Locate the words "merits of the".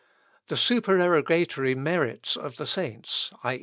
1.75-2.65